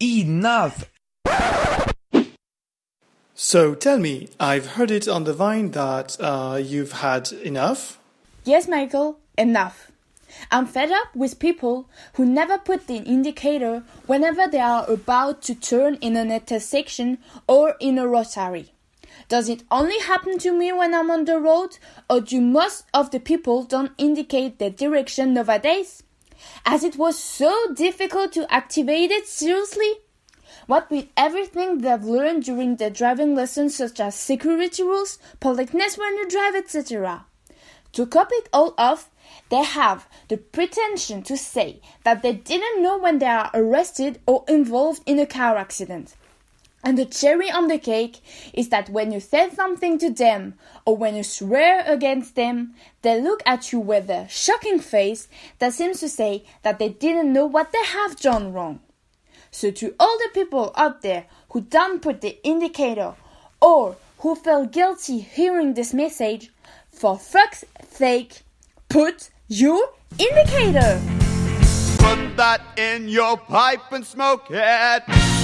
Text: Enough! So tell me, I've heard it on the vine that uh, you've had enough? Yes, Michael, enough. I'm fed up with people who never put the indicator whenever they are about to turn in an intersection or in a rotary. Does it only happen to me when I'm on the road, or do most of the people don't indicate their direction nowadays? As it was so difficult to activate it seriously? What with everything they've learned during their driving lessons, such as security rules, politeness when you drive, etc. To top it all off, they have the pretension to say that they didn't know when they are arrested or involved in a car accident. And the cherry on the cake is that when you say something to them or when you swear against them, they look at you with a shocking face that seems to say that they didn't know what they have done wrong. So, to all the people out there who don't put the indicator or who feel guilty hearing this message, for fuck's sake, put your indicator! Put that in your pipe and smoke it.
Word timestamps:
Enough! 0.00 0.90
So 3.34 3.74
tell 3.74 3.98
me, 3.98 4.28
I've 4.38 4.72
heard 4.72 4.90
it 4.90 5.08
on 5.08 5.24
the 5.24 5.32
vine 5.32 5.70
that 5.70 6.18
uh, 6.20 6.60
you've 6.62 6.92
had 6.92 7.32
enough? 7.32 7.98
Yes, 8.44 8.68
Michael, 8.68 9.18
enough. 9.38 9.90
I'm 10.50 10.66
fed 10.66 10.92
up 10.92 11.16
with 11.16 11.38
people 11.38 11.88
who 12.14 12.26
never 12.26 12.58
put 12.58 12.88
the 12.88 12.96
indicator 12.96 13.84
whenever 14.06 14.46
they 14.46 14.60
are 14.60 14.84
about 14.90 15.40
to 15.42 15.54
turn 15.54 15.94
in 16.02 16.14
an 16.16 16.30
intersection 16.30 17.16
or 17.46 17.76
in 17.80 17.96
a 17.98 18.06
rotary. 18.06 18.72
Does 19.28 19.48
it 19.48 19.62
only 19.70 19.98
happen 20.00 20.38
to 20.40 20.52
me 20.52 20.72
when 20.72 20.94
I'm 20.94 21.10
on 21.10 21.24
the 21.24 21.40
road, 21.40 21.78
or 22.10 22.20
do 22.20 22.38
most 22.42 22.84
of 22.92 23.12
the 23.12 23.20
people 23.20 23.62
don't 23.62 23.92
indicate 23.96 24.58
their 24.58 24.68
direction 24.70 25.32
nowadays? 25.32 26.02
As 26.64 26.84
it 26.84 26.96
was 26.96 27.18
so 27.18 27.72
difficult 27.74 28.32
to 28.32 28.52
activate 28.52 29.10
it 29.10 29.26
seriously? 29.26 29.92
What 30.66 30.90
with 30.90 31.08
everything 31.16 31.78
they've 31.78 32.02
learned 32.02 32.44
during 32.44 32.76
their 32.76 32.90
driving 32.90 33.34
lessons, 33.34 33.76
such 33.76 34.00
as 34.00 34.14
security 34.14 34.82
rules, 34.82 35.18
politeness 35.38 35.96
when 35.96 36.16
you 36.16 36.28
drive, 36.28 36.54
etc. 36.54 37.26
To 37.92 38.06
top 38.06 38.28
it 38.32 38.48
all 38.52 38.74
off, 38.76 39.10
they 39.48 39.62
have 39.62 40.08
the 40.28 40.36
pretension 40.36 41.22
to 41.24 41.36
say 41.36 41.80
that 42.04 42.22
they 42.22 42.32
didn't 42.32 42.82
know 42.82 42.98
when 42.98 43.18
they 43.18 43.26
are 43.26 43.50
arrested 43.54 44.20
or 44.26 44.44
involved 44.48 45.02
in 45.06 45.18
a 45.18 45.26
car 45.26 45.56
accident. 45.56 46.14
And 46.86 46.96
the 46.96 47.04
cherry 47.04 47.50
on 47.50 47.66
the 47.66 47.78
cake 47.78 48.20
is 48.54 48.68
that 48.68 48.88
when 48.90 49.10
you 49.10 49.18
say 49.18 49.50
something 49.50 49.98
to 49.98 50.08
them 50.08 50.54
or 50.84 50.96
when 50.96 51.16
you 51.16 51.24
swear 51.24 51.82
against 51.84 52.36
them, 52.36 52.74
they 53.02 53.20
look 53.20 53.42
at 53.44 53.72
you 53.72 53.80
with 53.80 54.08
a 54.08 54.28
shocking 54.28 54.78
face 54.78 55.26
that 55.58 55.72
seems 55.72 55.98
to 55.98 56.08
say 56.08 56.44
that 56.62 56.78
they 56.78 56.90
didn't 56.90 57.32
know 57.32 57.44
what 57.44 57.72
they 57.72 57.84
have 57.86 58.20
done 58.20 58.52
wrong. 58.52 58.78
So, 59.50 59.72
to 59.72 59.96
all 59.98 60.16
the 60.18 60.30
people 60.32 60.72
out 60.76 61.02
there 61.02 61.24
who 61.50 61.62
don't 61.62 62.00
put 62.00 62.20
the 62.20 62.38
indicator 62.44 63.14
or 63.60 63.96
who 64.18 64.36
feel 64.36 64.66
guilty 64.66 65.18
hearing 65.18 65.74
this 65.74 65.92
message, 65.92 66.52
for 66.92 67.18
fuck's 67.18 67.64
sake, 67.90 68.42
put 68.88 69.30
your 69.48 69.88
indicator! 70.20 71.00
Put 71.98 72.36
that 72.36 72.60
in 72.76 73.08
your 73.08 73.36
pipe 73.38 73.90
and 73.90 74.06
smoke 74.06 74.46
it. 74.50 75.35